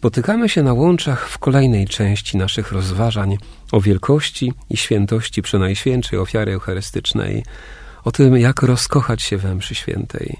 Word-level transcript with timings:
Spotykamy 0.00 0.48
się 0.48 0.62
na 0.62 0.72
łączach 0.72 1.28
w 1.28 1.38
kolejnej 1.38 1.86
części 1.86 2.36
naszych 2.36 2.72
rozważań 2.72 3.38
o 3.72 3.80
wielkości 3.80 4.52
i 4.70 4.76
świętości 4.76 5.42
Przenajświętszej 5.42 6.18
Ofiary 6.18 6.52
Eucharystycznej, 6.52 7.44
o 8.04 8.12
tym, 8.12 8.36
jak 8.36 8.62
rozkochać 8.62 9.22
się 9.22 9.36
we 9.36 9.54
mszy 9.54 9.74
świętej. 9.74 10.36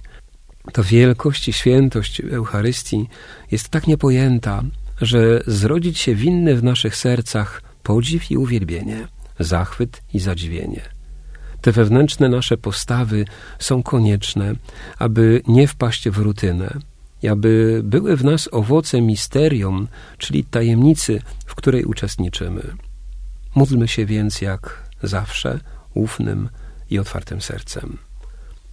To 0.73 0.85
wielkość 0.85 1.49
i 1.49 1.53
świętość 1.53 2.21
Eucharystii 2.21 3.09
jest 3.51 3.69
tak 3.69 3.87
niepojęta, 3.87 4.63
że 5.01 5.43
zrodzić 5.47 5.99
się 5.99 6.15
winny 6.15 6.57
w 6.57 6.63
naszych 6.63 6.97
sercach 6.97 7.63
podziw 7.83 8.31
i 8.31 8.37
uwielbienie, 8.37 9.09
zachwyt 9.41 10.03
i 10.15 10.19
zadziwienie. 10.19 10.83
Te 11.61 11.73
wewnętrzne 11.73 12.29
nasze 12.29 12.57
postawy 12.57 13.25
są 13.59 13.83
konieczne, 13.83 14.55
aby 14.99 15.43
nie 15.49 15.69
wpaść 15.69 16.09
w 16.09 16.19
rutynę, 16.19 16.79
i 17.23 17.29
aby 17.29 17.81
były 17.85 18.17
w 18.17 18.25
nas 18.25 18.49
owoce 18.53 19.01
misterium, 19.01 19.89
czyli 20.19 20.45
tajemnicy, 20.45 21.23
w 21.47 21.55
której 21.55 21.85
uczestniczymy. 21.85 22.63
Módlmy 23.55 23.89
się 23.89 24.07
więc 24.07 24.41
jak 24.41 24.91
zawsze 25.03 25.61
ufnym 25.95 26.49
i 26.91 26.99
otwartym 26.99 27.41
sercem. 27.41 27.99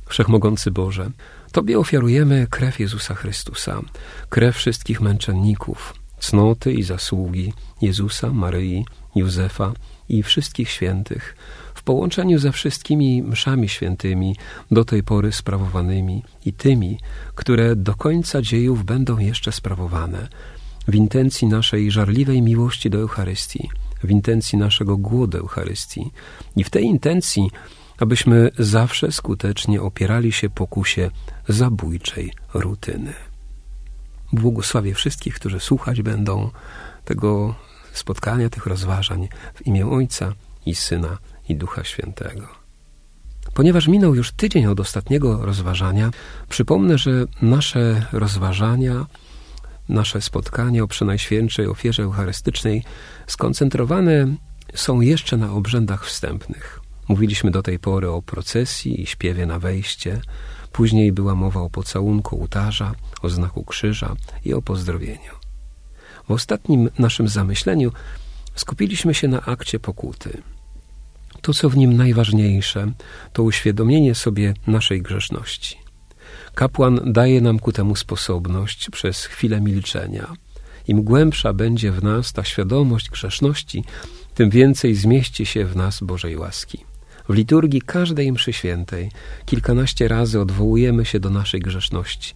Wszechmogący 0.06 0.72
Boże, 0.72 1.10
Tobie 1.52 1.80
ofiarujemy 1.80 2.48
krew 2.50 2.80
Jezusa 2.80 3.16
Chrystusa, 3.16 3.82
krew 4.30 4.56
wszystkich 4.56 5.02
męczenników, 5.02 5.94
cnoty 6.20 6.74
i 6.74 6.84
zasługi 6.84 7.54
Jezusa, 7.82 8.34
Maryi, 8.34 8.86
Józefa 9.16 9.74
i 10.10 10.24
wszystkich 10.24 10.70
świętych, 10.70 11.36
połączeniu 11.88 12.40
ze 12.40 12.52
wszystkimi 12.52 13.24
mszami 13.24 13.70
świętymi 13.70 14.36
do 14.72 14.86
tej 14.86 15.04
pory 15.04 15.32
sprawowanymi 15.32 16.24
i 16.46 16.54
tymi, 16.54 17.00
które 17.36 17.76
do 17.76 17.96
końca 17.96 18.42
dziejów 18.42 18.86
będą 18.86 19.18
jeszcze 19.18 19.52
sprawowane, 19.52 20.28
w 20.88 20.96
intencji 20.96 21.48
naszej 21.48 21.92
żarliwej 21.92 22.42
miłości 22.42 22.90
do 22.90 22.98
Eucharystii, 22.98 23.70
w 24.04 24.12
intencji 24.12 24.58
naszego 24.58 24.98
głodu 24.98 25.38
Eucharystii 25.38 26.12
i 26.56 26.64
w 26.64 26.70
tej 26.70 26.84
intencji, 26.84 27.52
abyśmy 28.00 28.52
zawsze 28.60 29.12
skutecznie 29.12 29.82
opierali 29.82 30.32
się 30.32 30.50
pokusie 30.50 31.12
zabójczej 31.48 32.34
rutyny. 32.54 33.14
Błogosławię 34.34 34.94
wszystkich, 34.94 35.36
którzy 35.36 35.60
słuchać 35.60 36.02
będą 36.02 36.50
tego 37.06 37.56
spotkania, 37.94 38.50
tych 38.50 38.66
rozważań 38.66 39.28
w 39.54 39.68
imię 39.68 39.88
Ojca 39.90 40.34
i 40.66 40.76
Syna 40.76 41.18
i 41.50 41.56
Ducha 41.56 41.84
Świętego. 41.84 42.68
Ponieważ 43.54 43.88
minął 43.88 44.16
już 44.16 44.32
tydzień 44.32 44.66
od 44.66 44.80
ostatniego 44.80 45.46
rozważania, 45.46 46.12
przypomnę, 46.50 46.98
że 46.98 47.12
nasze 47.42 48.06
rozważania, 48.12 49.06
nasze 49.90 50.22
spotkania 50.22 50.84
o 50.84 50.88
Przenajświętszej 50.88 51.68
ofierze 51.68 52.04
eucharystycznej 52.04 52.84
skoncentrowane 53.28 54.36
są 54.74 55.02
jeszcze 55.02 55.38
na 55.38 55.52
obrzędach 55.52 56.06
wstępnych. 56.06 56.80
Mówiliśmy 57.08 57.52
do 57.52 57.64
tej 57.64 57.80
pory 57.80 58.10
o 58.10 58.22
procesji 58.22 59.02
i 59.02 59.06
śpiewie 59.06 59.46
na 59.46 59.60
wejście, 59.60 60.22
później 60.72 61.12
była 61.12 61.36
mowa 61.36 61.62
o 61.62 61.70
pocałunku 61.70 62.42
ołtarza, 62.42 62.94
o 63.22 63.30
znaku 63.30 63.64
krzyża 63.64 64.16
i 64.46 64.54
o 64.54 64.62
pozdrowieniu. 64.62 65.32
W 66.28 66.32
ostatnim 66.32 66.90
naszym 67.00 67.28
zamyśleniu 67.28 67.92
skupiliśmy 68.56 69.14
się 69.14 69.28
na 69.28 69.42
akcie 69.42 69.80
pokuty– 69.80 70.42
to, 71.48 71.54
co 71.54 71.70
w 71.70 71.78
nim 71.78 71.98
najważniejsze, 71.98 72.92
to 73.34 73.44
uświadomienie 73.44 74.16
sobie 74.16 74.54
naszej 74.68 75.02
grzeszności. 75.02 75.78
Kapłan 76.56 77.00
daje 77.06 77.42
nam 77.42 77.60
ku 77.60 77.72
temu 77.72 77.96
sposobność 77.96 78.90
przez 78.90 79.26
chwilę 79.26 79.62
milczenia. 79.62 80.34
Im 80.88 81.04
głębsza 81.04 81.54
będzie 81.54 81.92
w 81.92 82.04
nas 82.04 82.34
ta 82.34 82.44
świadomość 82.44 83.10
grzeszności, 83.10 83.84
tym 84.34 84.50
więcej 84.50 84.96
zmieści 84.96 85.46
się 85.46 85.66
w 85.66 85.76
nas 85.76 86.00
Bożej 86.02 86.38
łaski. 86.38 86.86
W 87.30 87.34
liturgii 87.34 87.82
każdej 87.82 88.32
mszy 88.32 88.54
świętej 88.54 89.12
kilkanaście 89.46 90.08
razy 90.08 90.40
odwołujemy 90.40 91.06
się 91.06 91.20
do 91.20 91.30
naszej 91.30 91.60
grzeszności. 91.60 92.34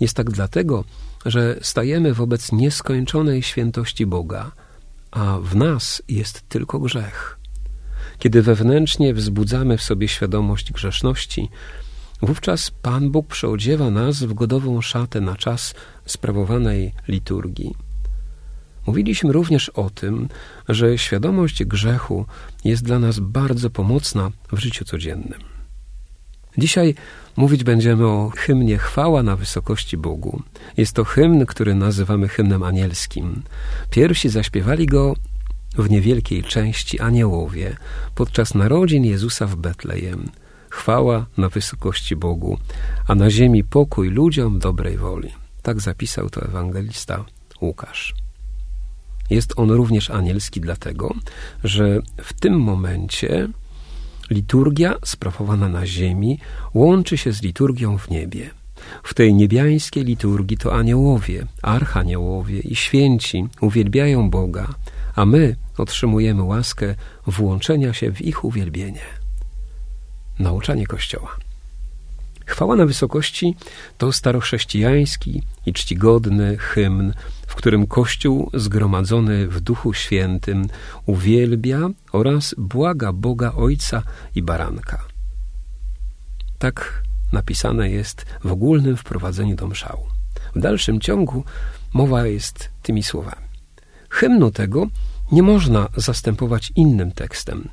Jest 0.00 0.16
tak 0.16 0.30
dlatego, 0.30 0.84
że 1.26 1.58
stajemy 1.62 2.14
wobec 2.14 2.52
nieskończonej 2.52 3.42
świętości 3.42 4.06
Boga, 4.06 4.52
a 5.10 5.38
w 5.38 5.56
nas 5.56 6.02
jest 6.08 6.48
tylko 6.48 6.78
grzech. 6.78 7.36
Kiedy 8.18 8.42
wewnętrznie 8.42 9.14
wzbudzamy 9.14 9.78
w 9.78 9.82
sobie 9.82 10.08
świadomość 10.08 10.72
grzeszności, 10.72 11.48
wówczas 12.22 12.70
Pan 12.70 13.10
Bóg 13.10 13.26
przeodziewa 13.26 13.90
nas 13.90 14.22
w 14.22 14.34
godową 14.34 14.80
szatę 14.80 15.20
na 15.20 15.36
czas 15.36 15.74
sprawowanej 16.06 16.92
liturgii. 17.08 17.74
Mówiliśmy 18.86 19.32
również 19.32 19.68
o 19.68 19.90
tym, 19.90 20.28
że 20.68 20.98
świadomość 20.98 21.64
grzechu 21.64 22.26
jest 22.64 22.84
dla 22.84 22.98
nas 22.98 23.18
bardzo 23.20 23.70
pomocna 23.70 24.30
w 24.52 24.58
życiu 24.58 24.84
codziennym. 24.84 25.40
Dzisiaj 26.58 26.94
mówić 27.36 27.64
będziemy 27.64 28.06
o 28.06 28.32
hymnie 28.36 28.78
Chwała 28.78 29.22
na 29.22 29.36
wysokości 29.36 29.96
Bogu. 29.96 30.42
Jest 30.76 30.92
to 30.92 31.04
hymn, 31.04 31.46
który 31.46 31.74
nazywamy 31.74 32.28
hymnem 32.28 32.62
anielskim. 32.62 33.42
Pierwsi 33.90 34.28
zaśpiewali 34.28 34.86
go 34.86 35.14
w 35.78 35.90
niewielkiej 35.90 36.42
części 36.42 37.00
aniołowie 37.00 37.76
podczas 38.14 38.54
narodzin 38.54 39.04
Jezusa 39.04 39.46
w 39.46 39.56
Betlejem. 39.56 40.30
Chwała 40.70 41.26
na 41.36 41.48
wysokości 41.48 42.16
Bogu, 42.16 42.58
a 43.08 43.14
na 43.14 43.30
ziemi 43.30 43.64
pokój 43.64 44.10
ludziom 44.10 44.58
dobrej 44.58 44.96
woli. 44.96 45.30
Tak 45.62 45.80
zapisał 45.80 46.30
to 46.30 46.42
ewangelista 46.42 47.24
Łukasz. 47.60 48.14
Jest 49.30 49.52
on 49.56 49.70
również 49.70 50.10
anielski 50.10 50.60
dlatego, 50.60 51.14
że 51.64 52.00
w 52.16 52.32
tym 52.32 52.60
momencie 52.60 53.48
liturgia 54.30 54.94
sprawowana 55.04 55.68
na 55.68 55.86
ziemi 55.86 56.38
łączy 56.74 57.18
się 57.18 57.32
z 57.32 57.42
liturgią 57.42 57.98
w 57.98 58.10
niebie. 58.10 58.50
W 59.02 59.14
tej 59.14 59.34
niebiańskiej 59.34 60.04
liturgii 60.04 60.56
to 60.56 60.74
aniołowie, 60.74 61.46
archaniołowie 61.62 62.60
i 62.60 62.76
święci 62.76 63.48
uwielbiają 63.60 64.30
Boga, 64.30 64.74
a 65.16 65.26
my 65.26 65.56
otrzymujemy 65.78 66.42
łaskę 66.42 66.94
włączenia 67.26 67.92
się 67.92 68.12
w 68.12 68.22
ich 68.22 68.44
uwielbienie. 68.44 69.04
Nauczanie 70.38 70.86
Kościoła. 70.86 71.36
Chwała 72.46 72.76
na 72.76 72.86
wysokości 72.86 73.56
to 73.98 74.12
starochrześcijański 74.12 75.42
i 75.66 75.72
czcigodny 75.72 76.56
hymn, 76.58 77.12
w 77.46 77.54
którym 77.54 77.86
Kościół 77.86 78.50
zgromadzony 78.54 79.48
w 79.48 79.60
Duchu 79.60 79.94
Świętym 79.94 80.66
uwielbia 81.06 81.78
oraz 82.12 82.54
błaga 82.58 83.12
Boga 83.12 83.52
Ojca 83.52 84.02
i 84.34 84.42
Baranka. 84.42 85.04
Tak 86.58 87.02
napisane 87.32 87.90
jest 87.90 88.26
w 88.44 88.52
ogólnym 88.52 88.96
wprowadzeniu 88.96 89.56
do 89.56 89.66
mszału. 89.66 90.06
W 90.54 90.60
dalszym 90.60 91.00
ciągu 91.00 91.44
mowa 91.92 92.26
jest 92.26 92.70
tymi 92.82 93.02
słowami. 93.02 93.45
Hymnu 94.10 94.50
tego 94.50 94.86
nie 95.32 95.42
można 95.42 95.88
zastępować 95.96 96.72
innym 96.76 97.12
tekstem. 97.12 97.68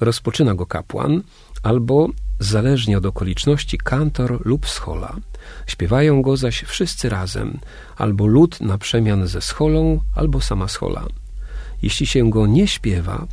Rozpoczyna 0.00 0.54
go 0.54 0.66
kapłan 0.66 1.22
albo, 1.62 2.08
zależnie 2.40 2.98
od 2.98 3.06
okoliczności, 3.06 3.78
kantor 3.78 4.46
lub 4.46 4.68
schola. 4.68 5.16
Śpiewają 5.66 6.22
go 6.22 6.36
zaś 6.36 6.62
wszyscy 6.62 7.08
razem, 7.08 7.58
albo 7.96 8.26
lud 8.26 8.60
na 8.60 8.78
przemian 8.78 9.26
ze 9.26 9.40
scholą, 9.40 10.00
albo 10.14 10.40
sama 10.40 10.68
schola. 10.68 11.06
Jeśli 11.82 12.06
się 12.06 12.30
go 12.30 12.46
nie 12.46 12.68
śpiewa, 12.68 13.26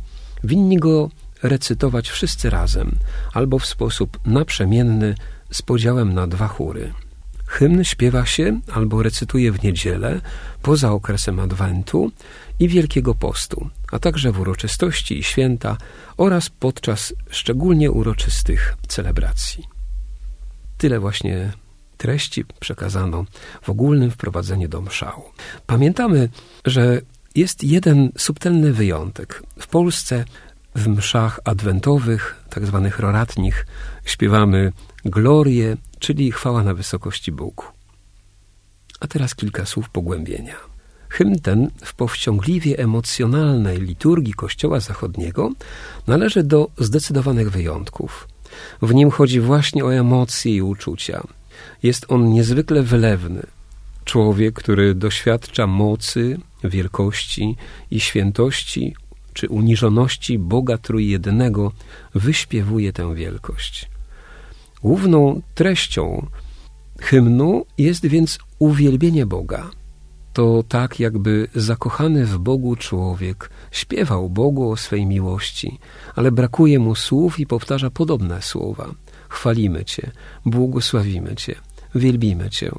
winni 0.44 0.76
go 0.76 1.10
recytować 1.42 2.10
wszyscy 2.10 2.50
razem, 2.50 2.98
albo 3.32 3.58
w 3.58 3.66
sposób 3.66 4.18
naprzemienny 4.26 5.14
z 5.50 5.62
podziałem 5.62 6.14
na 6.14 6.26
dwa 6.26 6.48
chóry. 6.48 6.92
Hymn 7.52 7.84
śpiewa 7.84 8.26
się 8.26 8.60
albo 8.72 9.02
recytuje 9.02 9.52
w 9.52 9.62
niedzielę, 9.62 10.20
poza 10.62 10.92
okresem 10.92 11.40
Adwentu 11.40 12.12
i 12.58 12.68
Wielkiego 12.68 13.14
Postu, 13.14 13.70
a 13.92 13.98
także 13.98 14.32
w 14.32 14.40
uroczystości 14.40 15.18
i 15.18 15.22
święta 15.22 15.76
oraz 16.16 16.50
podczas 16.50 17.14
szczególnie 17.30 17.90
uroczystych 17.90 18.76
celebracji. 18.88 19.64
Tyle 20.78 21.00
właśnie 21.00 21.52
treści 21.96 22.44
przekazano 22.60 23.24
w 23.62 23.70
ogólnym 23.70 24.10
wprowadzeniu 24.10 24.68
do 24.68 24.80
mszału. 24.80 25.24
Pamiętamy, 25.66 26.28
że 26.64 27.00
jest 27.34 27.64
jeden 27.64 28.12
subtelny 28.18 28.72
wyjątek. 28.72 29.42
W 29.58 29.66
Polsce 29.66 30.24
w 30.74 30.88
mszach 30.88 31.40
adwentowych, 31.44 32.44
tak 32.50 32.66
zwanych 32.66 32.98
roratnich, 32.98 33.66
śpiewamy 34.04 34.72
glorię, 35.04 35.76
czyli 36.02 36.32
chwała 36.32 36.62
na 36.62 36.74
wysokości 36.74 37.32
Bogu. 37.32 37.64
A 39.00 39.06
teraz 39.06 39.34
kilka 39.34 39.66
słów 39.66 39.90
pogłębienia. 39.90 40.56
Hymn 41.08 41.40
ten 41.40 41.70
w 41.84 41.94
powściągliwie 41.94 42.78
emocjonalnej 42.78 43.80
liturgii 43.80 44.34
Kościoła 44.34 44.80
Zachodniego 44.80 45.50
należy 46.06 46.42
do 46.42 46.70
zdecydowanych 46.78 47.50
wyjątków. 47.50 48.28
W 48.82 48.94
nim 48.94 49.10
chodzi 49.10 49.40
właśnie 49.40 49.84
o 49.84 49.94
emocje 49.94 50.56
i 50.56 50.62
uczucia. 50.62 51.22
Jest 51.82 52.06
on 52.08 52.32
niezwykle 52.32 52.82
wylewny. 52.82 53.42
Człowiek, 54.04 54.54
który 54.54 54.94
doświadcza 54.94 55.66
mocy, 55.66 56.38
wielkości 56.64 57.56
i 57.90 58.00
świętości 58.00 58.94
czy 59.32 59.48
uniżoności 59.48 60.38
Boga 60.38 60.78
Trójjednego, 60.78 61.72
wyśpiewuje 62.14 62.92
tę 62.92 63.14
wielkość. 63.14 63.92
Główną 64.82 65.42
treścią 65.54 66.26
hymnu 67.00 67.66
jest 67.78 68.06
więc 68.06 68.38
uwielbienie 68.58 69.26
Boga. 69.26 69.70
To 70.32 70.64
tak, 70.68 71.00
jakby 71.00 71.48
zakochany 71.54 72.26
w 72.26 72.38
Bogu 72.38 72.76
człowiek 72.76 73.50
śpiewał 73.70 74.30
Bogu 74.30 74.70
o 74.70 74.76
swej 74.76 75.06
miłości, 75.06 75.78
ale 76.14 76.32
brakuje 76.32 76.78
mu 76.78 76.94
słów 76.94 77.40
i 77.40 77.46
powtarza 77.46 77.90
podobne 77.90 78.42
słowa. 78.42 78.94
Chwalimy 79.28 79.84
Cię, 79.84 80.10
błogosławimy 80.46 81.36
Cię, 81.36 81.54
wielbimy 81.94 82.50
Cię. 82.50 82.72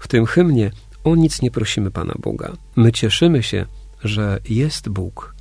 W 0.00 0.08
tym 0.08 0.26
hymnie 0.26 0.70
o 1.04 1.14
nic 1.14 1.42
nie 1.42 1.50
prosimy 1.50 1.90
Pana 1.90 2.14
Boga. 2.18 2.52
My 2.76 2.92
cieszymy 2.92 3.42
się, 3.42 3.66
że 4.04 4.40
jest 4.48 4.88
Bóg. 4.88 5.34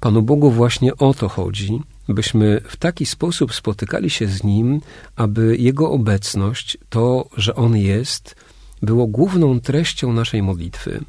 Panu 0.00 0.22
Bogu 0.22 0.50
właśnie 0.50 0.96
o 0.96 1.14
to 1.14 1.28
chodzi, 1.28 1.80
byśmy 2.08 2.60
w 2.68 2.76
taki 2.76 3.06
sposób 3.06 3.54
spotykali 3.54 4.10
się 4.10 4.26
z 4.26 4.44
Nim, 4.44 4.80
aby 5.16 5.56
Jego 5.56 5.90
obecność, 5.90 6.78
to, 6.88 7.28
że 7.36 7.54
On 7.54 7.76
jest, 7.76 8.36
było 8.82 9.06
główną 9.06 9.60
treścią 9.60 10.12
naszej 10.12 10.42
modlitwy. 10.42 11.04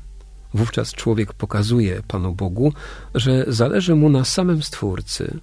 Wówczas 0.54 0.94
człowiek 0.94 1.34
pokazuje 1.34 2.02
Panu 2.08 2.36
Bogu, 2.36 2.74
że 3.16 3.46
zależy 3.48 3.96
mu 3.96 4.10
na 4.10 4.26
samym 4.26 4.64
Stwórcy, 4.64 5.40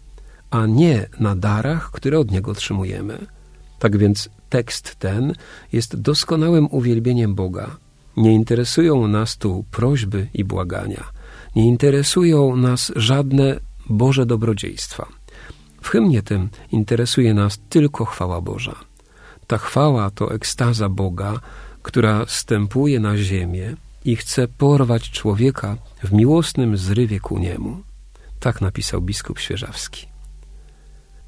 a 0.50 0.66
nie 0.66 1.08
na 1.20 1.36
darach, 1.36 1.90
które 1.90 2.18
od 2.18 2.30
Niego 2.30 2.50
otrzymujemy. 2.50 3.18
Tak 3.78 3.96
więc 3.96 4.28
tekst 4.48 4.96
ten 4.96 5.34
jest 5.72 6.00
doskonałym 6.00 6.68
uwielbieniem 6.70 7.34
Boga. 7.34 7.76
Nie 8.16 8.32
interesują 8.32 9.08
nas 9.08 9.36
tu 9.36 9.64
prośby 9.70 10.28
i 10.34 10.44
błagania. 10.44 11.04
Nie 11.56 11.68
interesują 11.68 12.56
nas 12.56 12.92
żadne 12.96 13.60
Boże 13.88 14.26
dobrodziejstwa. 14.26 15.21
W 15.82 15.88
hymnie 15.88 16.22
tym 16.22 16.48
interesuje 16.72 17.34
nas 17.34 17.58
tylko 17.68 18.04
chwała 18.04 18.40
Boża. 18.40 18.76
Ta 19.46 19.58
chwała 19.58 20.10
to 20.10 20.34
ekstaza 20.34 20.88
Boga, 20.88 21.40
która 21.82 22.24
stępuje 22.28 23.00
na 23.00 23.16
ziemię 23.16 23.74
i 24.04 24.16
chce 24.16 24.48
porwać 24.48 25.10
człowieka 25.10 25.76
w 26.04 26.12
miłosnym 26.12 26.76
zrywie 26.76 27.20
ku 27.20 27.38
niemu. 27.38 27.82
Tak 28.40 28.60
napisał 28.60 29.02
biskup 29.02 29.38
Świeżawski. 29.38 30.06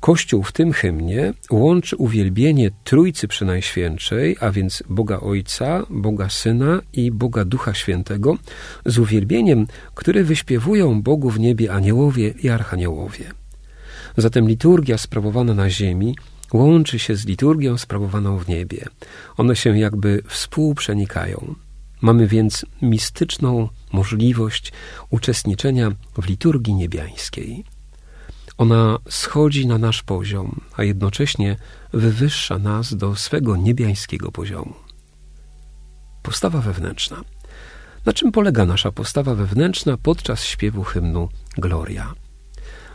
Kościół 0.00 0.42
w 0.42 0.52
tym 0.52 0.72
hymnie 0.72 1.34
łączy 1.50 1.96
uwielbienie 1.96 2.70
Trójcy 2.84 3.28
Przenajświętszej, 3.28 4.36
a 4.40 4.50
więc 4.50 4.82
Boga 4.88 5.20
Ojca, 5.20 5.86
Boga 5.90 6.28
Syna 6.30 6.80
i 6.92 7.10
Boga 7.10 7.44
Ducha 7.44 7.74
Świętego, 7.74 8.36
z 8.86 8.98
uwielbieniem, 8.98 9.66
które 9.94 10.24
wyśpiewują 10.24 11.02
Bogu 11.02 11.30
w 11.30 11.40
niebie 11.40 11.72
aniołowie 11.72 12.34
i 12.42 12.48
archaniołowie. 12.48 13.43
Zatem 14.16 14.48
liturgia 14.48 14.98
sprawowana 14.98 15.54
na 15.54 15.70
ziemi 15.70 16.16
łączy 16.52 16.98
się 16.98 17.16
z 17.16 17.26
liturgią 17.26 17.78
sprawowaną 17.78 18.38
w 18.38 18.48
niebie. 18.48 18.84
One 19.36 19.56
się 19.56 19.78
jakby 19.78 20.22
współprzenikają. 20.26 21.54
Mamy 22.00 22.26
więc 22.28 22.66
mistyczną 22.82 23.68
możliwość 23.92 24.72
uczestniczenia 25.10 25.92
w 26.22 26.26
liturgii 26.28 26.74
niebiańskiej. 26.74 27.64
Ona 28.58 28.98
schodzi 29.08 29.66
na 29.66 29.78
nasz 29.78 30.02
poziom, 30.02 30.60
a 30.76 30.84
jednocześnie 30.84 31.56
wywyższa 31.92 32.58
nas 32.58 32.94
do 32.94 33.16
swego 33.16 33.56
niebiańskiego 33.56 34.32
poziomu. 34.32 34.74
Postawa 36.22 36.60
wewnętrzna. 36.60 37.16
Na 38.06 38.12
czym 38.12 38.32
polega 38.32 38.66
nasza 38.66 38.92
postawa 38.92 39.34
wewnętrzna 39.34 39.96
podczas 39.96 40.44
śpiewu 40.44 40.82
hymnu 40.82 41.28
Gloria? 41.58 42.14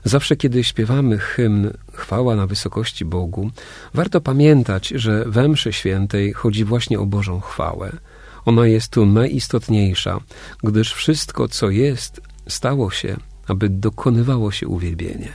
Zawsze, 0.03 0.35
kiedy 0.35 0.63
śpiewamy 0.63 1.17
hymn 1.17 1.71
Chwała 1.93 2.35
na 2.35 2.47
wysokości 2.47 3.05
Bogu, 3.05 3.51
warto 3.93 4.21
pamiętać, 4.21 4.87
że 4.87 5.25
we 5.27 5.47
mszy 5.47 5.73
świętej 5.73 6.33
chodzi 6.33 6.65
właśnie 6.65 6.99
o 6.99 7.05
Bożą 7.05 7.39
chwałę. 7.39 7.91
Ona 8.45 8.67
jest 8.67 8.91
tu 8.91 9.05
najistotniejsza, 9.05 10.19
gdyż 10.63 10.93
wszystko, 10.93 11.47
co 11.47 11.69
jest, 11.69 12.21
stało 12.47 12.91
się, 12.91 13.17
aby 13.47 13.69
dokonywało 13.69 14.51
się 14.51 14.67
uwielbienie. 14.67 15.31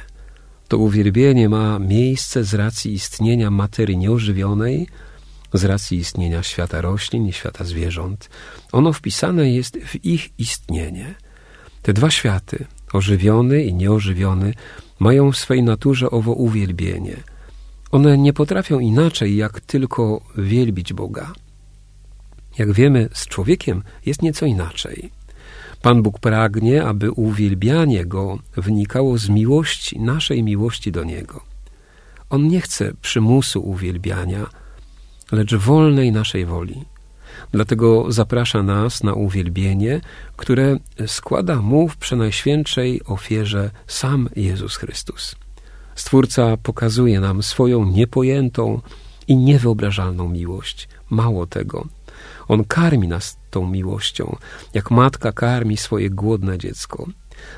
To 0.68 0.78
uwielbienie 0.78 1.48
ma 1.48 1.78
miejsce 1.78 2.44
z 2.44 2.54
racji 2.54 2.92
istnienia 2.92 3.50
materii 3.50 3.96
nieożywionej, 3.96 4.88
z 5.52 5.64
racji 5.64 5.98
istnienia 5.98 6.42
świata 6.42 6.80
roślin 6.80 7.26
i 7.26 7.32
świata 7.32 7.64
zwierząt. 7.64 8.30
Ono 8.72 8.92
wpisane 8.92 9.50
jest 9.50 9.76
w 9.76 10.04
ich 10.04 10.30
istnienie. 10.38 11.14
Te 11.82 11.92
dwa 11.92 12.10
światy, 12.10 12.66
ożywiony 12.94 13.64
i 13.64 13.74
nieożywiony, 13.74 14.54
mają 14.98 15.32
w 15.32 15.36
swej 15.36 15.62
naturze 15.62 16.10
owo 16.10 16.32
uwielbienie. 16.32 17.16
One 17.90 18.18
nie 18.18 18.32
potrafią 18.32 18.78
inaczej, 18.78 19.36
jak 19.36 19.60
tylko 19.60 20.20
wielbić 20.36 20.92
Boga. 20.92 21.32
Jak 22.58 22.72
wiemy, 22.72 23.08
z 23.12 23.26
człowiekiem 23.26 23.82
jest 24.06 24.22
nieco 24.22 24.46
inaczej. 24.46 25.10
Pan 25.82 26.02
Bóg 26.02 26.18
pragnie, 26.18 26.84
aby 26.84 27.10
uwielbianie 27.10 28.06
Go 28.06 28.38
wynikało 28.56 29.18
z 29.18 29.28
miłości, 29.28 30.00
naszej 30.00 30.42
miłości 30.42 30.92
do 30.92 31.04
Niego. 31.04 31.40
On 32.30 32.48
nie 32.48 32.60
chce 32.60 32.92
przymusu 33.02 33.60
uwielbiania, 33.68 34.46
lecz 35.32 35.54
wolnej 35.54 36.12
naszej 36.12 36.46
woli. 36.46 36.84
Dlatego 37.52 38.12
zaprasza 38.12 38.62
nas 38.62 39.02
na 39.02 39.12
uwielbienie, 39.12 40.00
które 40.36 40.76
składa 41.06 41.62
mu 41.62 41.88
w 41.88 41.96
przenajświętszej 41.96 43.00
ofierze 43.04 43.70
sam 43.86 44.28
Jezus 44.36 44.76
Chrystus. 44.76 45.36
Stwórca 45.94 46.56
pokazuje 46.56 47.20
nam 47.20 47.42
swoją 47.42 47.84
niepojętą 47.84 48.80
i 49.28 49.36
niewyobrażalną 49.36 50.28
miłość. 50.28 50.88
Mało 51.10 51.46
tego, 51.46 51.86
on 52.48 52.64
karmi 52.64 53.08
nas 53.08 53.36
tą 53.50 53.66
miłością, 53.66 54.36
jak 54.74 54.90
matka 54.90 55.32
karmi 55.32 55.76
swoje 55.76 56.10
głodne 56.10 56.58
dziecko. 56.58 57.06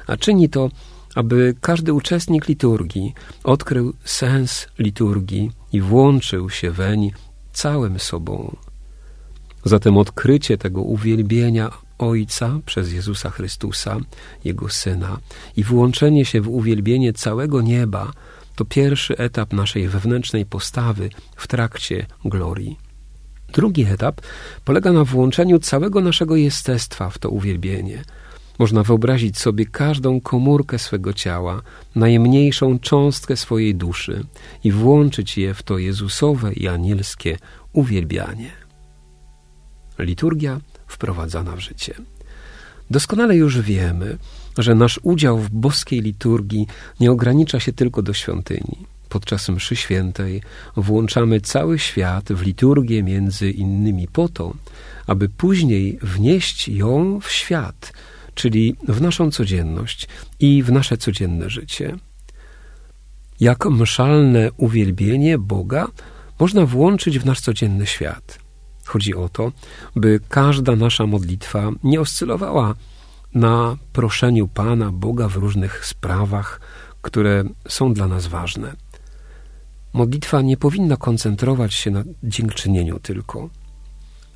A 0.06 0.16
czyni 0.16 0.48
to, 0.48 0.70
aby 1.14 1.54
każdy 1.60 1.92
uczestnik 1.92 2.48
liturgii 2.48 3.14
odkrył 3.44 3.94
sens 4.04 4.68
liturgii 4.78 5.50
i 5.72 5.80
włączył 5.80 6.50
się 6.50 6.70
weń 6.70 7.12
całym 7.52 7.98
sobą. 7.98 8.56
Zatem 9.66 9.98
odkrycie 9.98 10.58
tego 10.58 10.82
uwielbienia 10.82 11.70
Ojca 11.98 12.60
przez 12.66 12.92
Jezusa 12.92 13.30
Chrystusa, 13.30 13.96
Jego 14.44 14.68
Syna, 14.68 15.18
i 15.56 15.64
włączenie 15.64 16.24
się 16.24 16.40
w 16.40 16.48
uwielbienie 16.48 17.12
całego 17.12 17.62
nieba 17.62 18.12
to 18.56 18.64
pierwszy 18.64 19.16
etap 19.16 19.52
naszej 19.52 19.88
wewnętrznej 19.88 20.46
postawy 20.46 21.10
w 21.36 21.46
trakcie 21.46 22.06
glorii. 22.24 22.78
Drugi 23.52 23.84
etap 23.84 24.20
polega 24.64 24.92
na 24.92 25.04
włączeniu 25.04 25.58
całego 25.58 26.00
naszego 26.00 26.36
jestestwa 26.36 27.10
w 27.10 27.18
to 27.18 27.30
uwielbienie. 27.30 28.02
Można 28.58 28.82
wyobrazić 28.82 29.38
sobie 29.38 29.66
każdą 29.66 30.20
komórkę 30.20 30.78
swego 30.78 31.12
ciała, 31.12 31.62
najmniejszą 31.94 32.78
cząstkę 32.78 33.36
swojej 33.36 33.74
duszy 33.74 34.24
i 34.64 34.72
włączyć 34.72 35.38
je 35.38 35.54
w 35.54 35.62
to 35.62 35.78
Jezusowe 35.78 36.52
i 36.52 36.68
anielskie 36.68 37.36
uwielbianie. 37.72 38.65
Liturgia 39.98 40.60
wprowadzana 40.86 41.56
w 41.56 41.60
życie. 41.60 41.94
Doskonale 42.90 43.36
już 43.36 43.60
wiemy, 43.60 44.18
że 44.58 44.74
nasz 44.74 45.00
udział 45.02 45.38
w 45.38 45.50
boskiej 45.50 46.00
liturgii 46.00 46.66
nie 47.00 47.12
ogranicza 47.12 47.60
się 47.60 47.72
tylko 47.72 48.02
do 48.02 48.12
świątyni. 48.12 48.86
Podczas 49.08 49.48
mszy 49.48 49.76
świętej 49.76 50.42
włączamy 50.76 51.40
cały 51.40 51.78
świat 51.78 52.32
w 52.32 52.42
liturgię 52.42 53.02
między 53.02 53.50
innymi 53.50 54.08
po 54.08 54.28
to, 54.28 54.54
aby 55.06 55.28
później 55.28 55.98
wnieść 56.02 56.68
ją 56.68 57.20
w 57.20 57.30
świat, 57.30 57.92
czyli 58.34 58.76
w 58.88 59.00
naszą 59.00 59.30
codzienność 59.30 60.08
i 60.40 60.62
w 60.62 60.72
nasze 60.72 60.96
codzienne 60.96 61.50
życie. 61.50 61.96
Jak 63.40 63.66
mszalne 63.66 64.50
uwielbienie 64.56 65.38
Boga 65.38 65.88
można 66.40 66.66
włączyć 66.66 67.18
w 67.18 67.26
nasz 67.26 67.40
codzienny 67.40 67.86
świat– 67.86 68.38
Chodzi 68.86 69.14
o 69.14 69.28
to, 69.28 69.52
by 69.96 70.20
każda 70.28 70.76
nasza 70.76 71.06
modlitwa 71.06 71.70
nie 71.84 72.00
oscylowała 72.00 72.74
na 73.34 73.76
proszeniu 73.92 74.48
Pana, 74.48 74.92
Boga 74.92 75.28
w 75.28 75.36
różnych 75.36 75.86
sprawach, 75.86 76.60
które 77.02 77.44
są 77.68 77.94
dla 77.94 78.08
nas 78.08 78.26
ważne. 78.26 78.76
Modlitwa 79.92 80.42
nie 80.42 80.56
powinna 80.56 80.96
koncentrować 80.96 81.74
się 81.74 81.90
na 81.90 82.04
dziękczynieniu 82.22 82.98
tylko. 82.98 83.48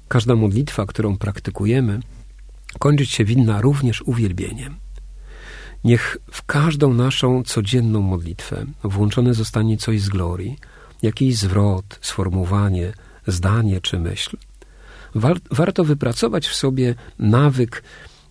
Każda 0.08 0.34
modlitwa, 0.34 0.86
którą 0.86 1.16
praktykujemy, 1.16 2.00
kończyć 2.78 3.10
się 3.10 3.24
winna 3.24 3.60
również 3.60 4.02
uwielbieniem. 4.02 4.76
Niech 5.84 6.16
w 6.30 6.42
każdą 6.42 6.94
naszą 6.94 7.42
codzienną 7.42 8.00
modlitwę 8.02 8.66
włączone 8.84 9.34
zostanie 9.34 9.76
coś 9.76 10.00
z 10.00 10.08
glorii, 10.08 10.58
jakiś 11.02 11.36
zwrot, 11.36 11.98
sformułowanie, 12.00 12.92
zdanie 13.30 13.80
czy 13.80 13.98
myśl. 13.98 14.36
warto 15.50 15.84
wypracować 15.84 16.48
w 16.48 16.54
sobie 16.54 16.94
nawyk, 17.18 17.82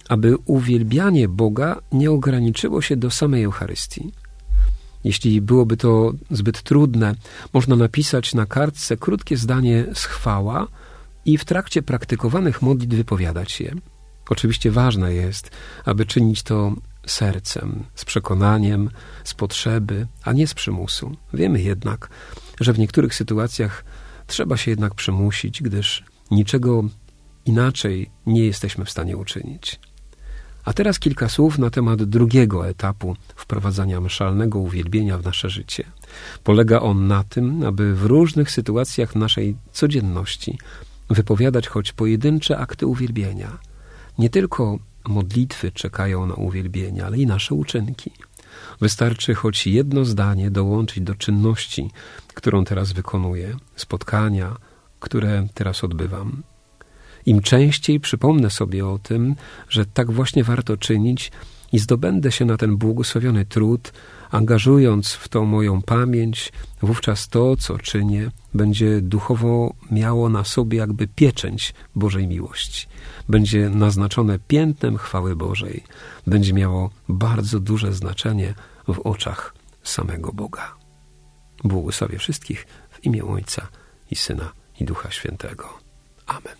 aby 0.09 0.37
uwielbianie 0.45 1.27
Boga 1.27 1.81
nie 1.91 2.11
ograniczyło 2.11 2.81
się 2.81 2.95
do 2.97 3.11
samej 3.11 3.43
Eucharystii. 3.43 4.11
Jeśli 5.03 5.41
byłoby 5.41 5.77
to 5.77 6.13
zbyt 6.31 6.63
trudne, 6.63 7.15
można 7.53 7.75
napisać 7.75 8.33
na 8.33 8.45
kartce 8.45 8.97
krótkie 8.97 9.37
zdanie 9.37 9.85
z 9.93 10.03
chwała 10.03 10.67
i 11.25 11.37
w 11.37 11.45
trakcie 11.45 11.81
praktykowanych 11.81 12.61
modlitw 12.61 12.95
wypowiadać 12.95 13.61
je. 13.61 13.75
Oczywiście 14.29 14.71
ważne 14.71 15.13
jest, 15.13 15.51
aby 15.85 16.05
czynić 16.05 16.43
to 16.43 16.73
sercem, 17.05 17.83
z 17.95 18.05
przekonaniem, 18.05 18.89
z 19.23 19.33
potrzeby, 19.33 20.07
a 20.23 20.33
nie 20.33 20.47
z 20.47 20.53
przymusu. 20.53 21.15
Wiemy 21.33 21.61
jednak, 21.61 22.09
że 22.59 22.73
w 22.73 22.79
niektórych 22.79 23.15
sytuacjach 23.15 23.83
trzeba 24.29 24.57
się 24.57 24.71
jednak 24.71 24.95
przymusić, 24.95 25.61
gdyż 25.61 26.03
niczego 26.31 26.83
inaczej 27.45 28.09
nie 28.25 28.45
jesteśmy 28.45 28.85
w 28.85 28.89
stanie 28.91 29.17
uczynić. 29.17 29.79
A 30.65 30.73
teraz 30.73 30.99
kilka 30.99 31.29
słów 31.29 31.57
na 31.57 31.69
temat 31.69 32.03
drugiego 32.03 32.67
etapu 32.67 33.15
wprowadzania 33.35 34.01
mszalnego 34.01 34.59
uwielbienia 34.59 35.17
w 35.17 35.23
nasze 35.23 35.49
życie. 35.49 35.83
Polega 36.43 36.79
on 36.79 37.07
na 37.07 37.23
tym, 37.23 37.63
aby 37.63 37.95
w 37.95 38.05
różnych 38.05 38.51
sytuacjach 38.51 39.15
naszej 39.15 39.55
codzienności 39.71 40.57
wypowiadać 41.09 41.67
choć 41.67 41.91
pojedyncze 41.91 42.57
akty 42.57 42.87
uwielbienia. 42.87 43.57
Nie 44.17 44.29
tylko 44.29 44.79
modlitwy 45.07 45.71
czekają 45.71 46.25
na 46.25 46.33
uwielbienie, 46.33 47.05
ale 47.05 47.17
i 47.17 47.25
nasze 47.25 47.55
uczynki. 47.55 48.11
Wystarczy 48.81 49.35
choć 49.35 49.67
jedno 49.67 50.05
zdanie 50.05 50.51
dołączyć 50.51 51.03
do 51.03 51.15
czynności, 51.15 51.91
którą 52.33 52.65
teraz 52.65 52.91
wykonuję, 52.91 53.57
spotkania, 53.75 54.55
które 54.99 55.47
teraz 55.53 55.83
odbywam. 55.83 56.43
Im 57.25 57.41
częściej 57.41 57.99
przypomnę 57.99 58.49
sobie 58.49 58.87
o 58.87 58.99
tym, 58.99 59.35
że 59.69 59.85
tak 59.85 60.11
właśnie 60.11 60.43
warto 60.43 60.77
czynić 60.77 61.31
i 61.71 61.79
zdobędę 61.79 62.31
się 62.31 62.45
na 62.45 62.57
ten 62.57 62.77
błogosławiony 62.77 63.45
trud, 63.45 63.93
angażując 64.31 65.13
w 65.13 65.27
to 65.27 65.45
moją 65.45 65.81
pamięć, 65.81 66.51
wówczas 66.81 67.27
to, 67.27 67.57
co 67.57 67.77
czynię, 67.77 68.31
będzie 68.53 69.01
duchowo 69.01 69.73
miało 69.91 70.29
na 70.29 70.43
sobie 70.43 70.77
jakby 70.77 71.07
pieczęć 71.07 71.73
Bożej 71.95 72.27
miłości. 72.27 72.87
Będzie 73.29 73.69
naznaczone 73.69 74.39
piętnem 74.47 74.97
chwały 74.97 75.35
Bożej. 75.35 75.83
Będzie 76.27 76.53
miało 76.53 76.89
bardzo 77.09 77.59
duże 77.59 77.93
znaczenie 77.93 78.53
w 78.87 78.99
oczach 78.99 79.53
samego 79.83 80.33
Boga. 80.33 80.75
Błogosławię 81.63 82.17
wszystkich 82.17 82.67
w 82.89 83.05
imię 83.05 83.25
Ojca 83.25 83.67
i 84.11 84.15
Syna 84.15 84.51
i 84.79 84.85
Ducha 84.85 85.11
Świętego. 85.11 85.79
Amen. 86.25 86.59